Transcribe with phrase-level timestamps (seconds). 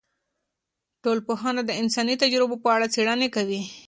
[1.03, 3.61] ټولنپوهنه د انساني تجربو په اړه څیړنې کوي.